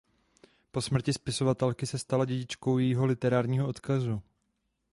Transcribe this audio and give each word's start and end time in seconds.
Po 0.71 0.81
smrti 0.81 1.13
spisovatelky 1.13 1.87
se 1.87 1.97
stala 1.97 2.25
dědičkou 2.25 2.77
jejího 2.77 3.05
literárního 3.05 3.67
odkazu. 3.67 4.21